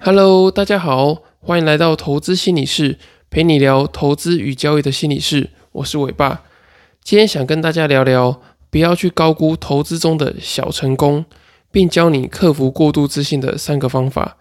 [0.00, 2.98] Hello，大家好，欢迎来到投资心理室，
[3.30, 5.50] 陪你聊投资与交易的心理室。
[5.72, 6.42] 我是伟爸，
[7.02, 11.24] 今天想跟大家聊聊，不要去高估投资中的小成功，
[11.72, 14.36] 并教你克服过度自信的三个方法。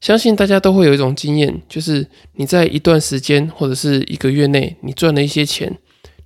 [0.00, 5.78] 相信大家都会有一种经验，就是你在一段时间或者是一个月内，你赚了一些钱，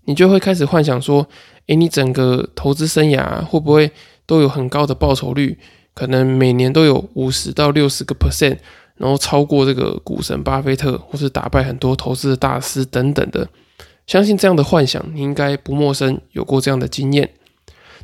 [0.07, 1.27] 你就会开始幻想说，
[1.69, 3.91] 诶，你整个投资生涯会不会
[4.27, 5.59] 都有很高的报酬率？
[5.95, 8.59] 可能每年都有五十到六十个 percent，
[8.97, 13.49] 然后超过这个股神巴菲特，或是打败很多投资的大师等等的。
[14.07, 17.31] 相信这样的幻想你应该不陌生，有过这样的经验。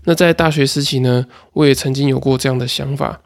[0.05, 3.21] 那在大学时期呢，我也曾经有过这样的想法。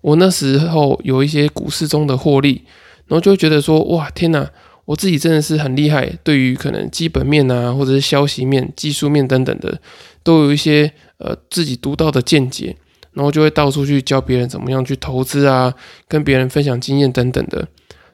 [0.00, 2.64] 我那时候有一些股市中的获利，
[3.06, 4.50] 然后就觉得说，哇，天哪，
[4.86, 6.10] 我自己真的是很厉害。
[6.22, 9.78] 对于可能基本面啊，或者是消息面、技术面等等的，
[10.22, 12.76] 都有一些呃自己独到的见解。
[13.16, 15.72] 然后就会到处去教别人怎么样去投资啊，
[16.06, 17.66] 跟别人分享经验等等的。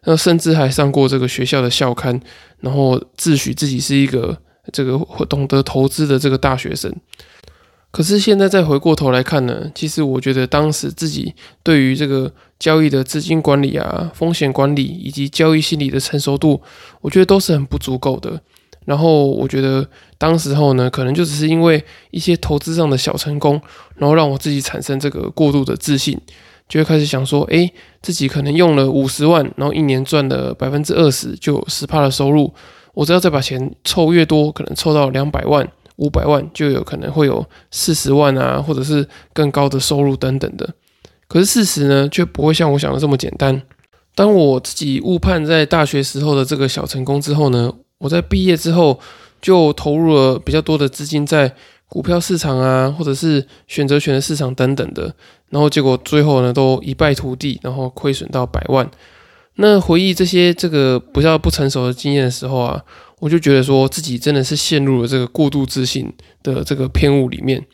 [0.04, 2.20] 那甚至还上过这个学校的校刊，
[2.60, 4.38] 然后自诩自己是一个
[4.72, 6.94] 这个懂得投资的这个大学生。
[7.90, 16.62] 可是现在再回过头来看呢，其实我觉得当时自己对于这个交易的资金管理啊、风险管理以及交易心理的成熟度，
[17.00, 18.40] 我觉得都是很不足够的。
[18.84, 19.86] 然后我觉得
[20.18, 23.60] 当时候呢，可能就只是因为一些投资上的小成功，
[23.96, 26.20] 然后让我自己产生这个过度的自信，
[26.68, 32.52] 就会开始想说，哎，自己可能用了五十万，然后一年赚了百分之二十，就十趴的收入。
[32.94, 35.66] 我只要再把钱凑越多，可能凑到两百万、
[35.96, 40.68] 五百万，就有可能会有四十万啊，或者是更高的收入等等的。
[41.28, 43.62] 可是事实呢，却不会像我想的这么简单。
[44.14, 47.72] 当我自己误判在大学时候的这个小成功之后呢？
[48.02, 48.98] 我在毕业之后
[49.40, 51.54] 就投入了比较多的资金在
[51.86, 55.14] 股票市场啊，或者是选择权的市场等等的，
[55.50, 58.90] 然后结果最后呢都一败涂地，然后亏损到百万。
[59.56, 62.82] 那回忆这些这个比较不成熟的经验的时候啊，
[63.20, 66.12] 我就觉得说自己真的是陷入了这个过度自信
[66.42, 67.64] 的这个偏误里面，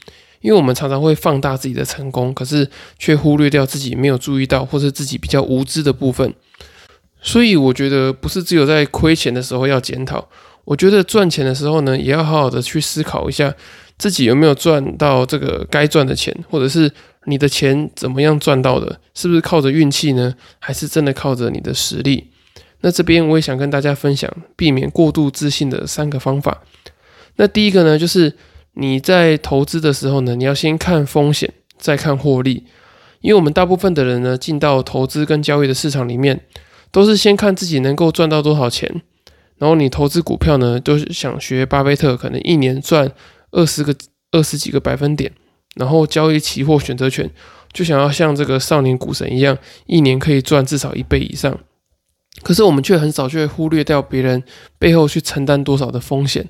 [0.42, 6.34] 因为我们常常会放大自己的成功，可是却忽略掉自己没有注意到或者自己比较无知的部分。
[7.20, 10.28] 所以我觉得不是只有在亏钱的时候要检讨，
[10.64, 13.52] 我觉得赚钱的时候呢，也要好好的去思考一下
[13.98, 16.90] 自己有没有赚到这个该赚的钱，或者是
[17.24, 22.30] 你的钱怎么样赚到的，是不是靠着运气呢，还是真的靠着你的实力？
[22.82, 26.62] 那这边我也想跟大家分享避免过度自信的三个方法。
[27.34, 28.32] 那第一个呢，就是
[28.74, 32.64] 你在投资的时候呢，你要先看风险，再看获利，
[33.20, 36.40] 因为我们大部分的人呢，进到投资跟交易的市场里面。
[36.90, 39.02] 都是先看自己能够赚到多少钱，
[39.56, 43.10] 然后你投资股票呢，都是想学巴菲特，可能一年赚
[43.50, 43.94] 二十个、
[44.32, 45.32] 二十几个百分点，
[45.76, 47.30] 然后交易期货选择权，
[47.72, 49.56] 就想要像这个少年股神一样，
[49.86, 51.58] 一年可以赚至少一倍以上。
[52.42, 54.42] 可是我们却很少去忽略掉别人
[54.78, 56.48] 背后去承担多少的风险，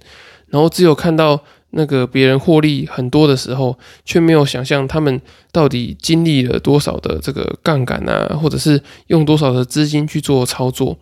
[0.48, 1.42] 然后只有看到。
[1.70, 5.20] 那个别人获利很多的时候，却没有想象他们
[5.52, 10.98] 到底经历了多少的这个杠杆啊，或者是用多少的资金去做操作。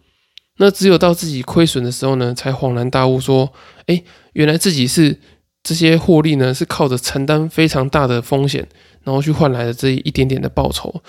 [0.58, 3.52] 那只有到自己亏损的时候呢，才恍然大悟，说
[3.86, 5.18] ：“哎，原来自己是
[5.62, 8.66] 这些获利呢，是靠着承担非常大的风险，
[9.04, 11.02] 然后去换来的这一点点的报酬。”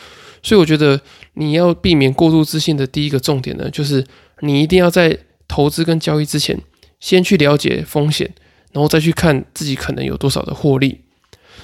[0.43, 1.01] 所以我觉得
[1.33, 4.05] 你要避免过度自信的第一个重点呢，就是
[4.41, 6.61] 你一定要在投资跟交易之前，
[6.99, 8.33] 先去了解风险。
[8.77, 11.01] 然后再去看自己可能有多少的获利。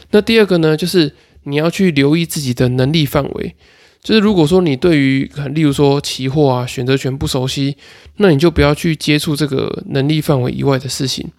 [0.09, 1.13] 那第二个呢，就是
[1.43, 3.55] 你要去留意自己的能力范围。
[4.01, 7.77] 就是如果说你对于可能，例如说期货啊、选择权不熟悉，
[8.17, 11.29] 那你就不要去接触这个能力范围以外的事情，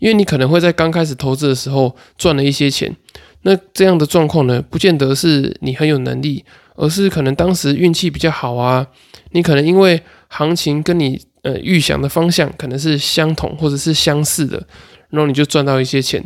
[0.00, 2.96] 因为你可能会在刚开始投资的时候赚了一些钱。
[3.42, 8.88] 那这样的状况呢，不见得是你很有能力，而是可能当时运气比较好啊。
[9.30, 14.66] 你可能因为行情跟你呃预想的方向可能是相同或者是相似的。
[15.10, 16.24] 然后你就赚到一些钱，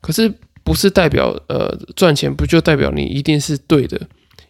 [0.00, 0.32] 可是
[0.64, 4.00] 不是代表呃赚钱不就代表你一定是对的？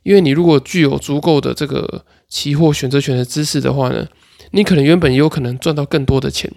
[0.03, 4.07] 因为你如果具有足够的这个期货选择权的知识的话呢，
[4.53, 6.51] 你可能原本也有可能赚到更多的钱。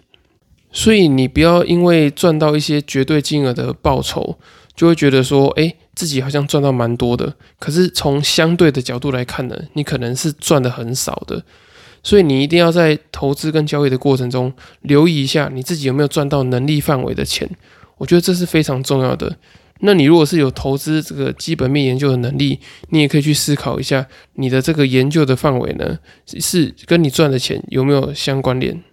[0.72, 4.38] 所以你不要因为赚到一些绝对金额的报酬，
[4.76, 7.34] 就会觉得说，哎，自己好像赚到蛮多的。
[7.58, 11.44] 可是从相对的角度来看呢，你可能是赚的很少的。
[12.04, 14.52] 所以你一定要在投资跟交易的过程中
[14.82, 17.50] 留意一下你自己有没有赚到能力范围的钱，
[17.98, 19.38] 我觉得这是非常重要的。
[19.82, 22.60] 那你如果是有投资这个基本面研究的能力，
[22.90, 28.84] 你也可以去思考一下你的这个研究的范围呢，是跟你赚的钱有没有相关联。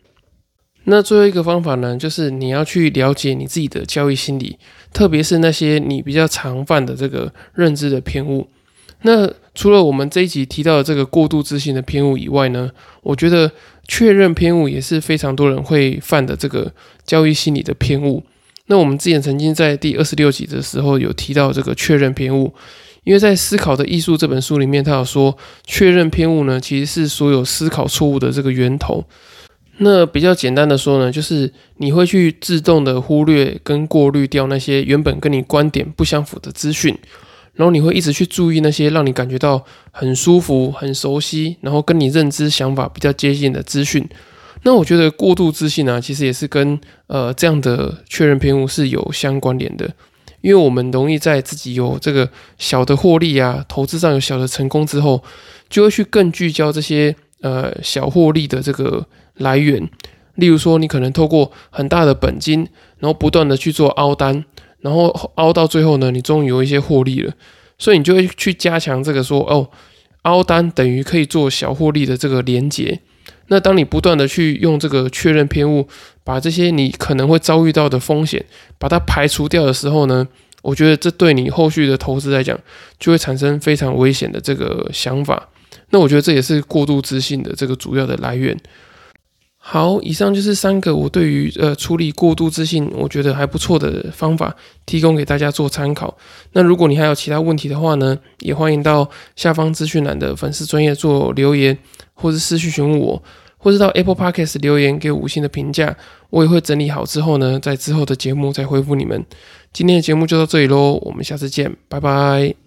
[0.85, 4.57] 那最后一个方法呢，就是你要去了解你自己的交易心理，
[4.93, 8.47] 特别是那些你比较常犯的这个认知的偏误。
[9.03, 12.71] 那除了我们这一集提到的这个过度自信的偏误以外呢，
[13.03, 13.51] 我觉得
[13.87, 16.73] 确认偏误也是非常多人会犯的这个
[17.05, 18.23] 交易心理的偏误。
[18.67, 22.53] 那我们之前曾经在第二十六集的时候有提到这个确认偏误，
[23.05, 29.05] 因为在《思考的艺术》这本书里面，他有说确认偏误呢，其实是所有思考错误的这个源头。
[29.79, 36.99] 那比较简单的说呢，就是你会去自动的忽略跟过滤掉那些原本跟你观点不相符的资讯，
[37.57, 44.09] 然后你会一直去注意那些让你感觉到很舒服、很熟悉，然后跟你认知想法比较接近的资讯。
[44.63, 49.91] 那我觉得过度自信呢，其实也是跟呃这样的确认偏误是有相关联的，
[50.41, 55.25] 因为我们容易在自己有这个小的获利啊，投资上有小的成功之后，
[55.69, 59.07] 就会去更聚焦这些呃小获利的这个。
[59.39, 59.87] 来源，
[60.37, 62.67] 例如说，你可能透过很大的本金，
[63.01, 64.47] 然后不断的去做凹单，
[64.81, 67.33] 然后凹到最后呢，你终于有一些获利了，
[67.79, 69.69] 所以你就会去加强这个说，哦，
[70.23, 73.01] 凹单等于可以做小获利的这个连接。
[73.49, 75.87] 那当你不断的去用这个确认偏误，
[76.25, 78.45] 把这些你可能会遭遇到的风险，
[78.79, 80.27] 把它排除掉的时候呢，
[80.63, 82.59] 我觉得这对你后续的投资来讲，
[82.99, 85.49] 就会产生非常危险的这个想法。
[85.91, 88.57] 那我觉得这也是过度自信的这个主要的来源。
[89.69, 94.55] 好，以上就是三个我对于呃处理过度自信，我觉得还不错的方法，
[94.87, 96.17] 提供给大家做参考。
[96.53, 101.77] 那如果你还有其他问题的话呢，也欢迎到下方资讯栏的粉丝专业做留言，
[102.15, 103.21] 或是私讯询问我，
[103.59, 105.97] 或是到 Apple Podcast 留言给五星的评价，
[106.31, 109.27] 我也会整理好之后呢，在之后的节目再回复你们。
[109.73, 112.66] 今天的节目就到这里喽，我们下次见，拜拜。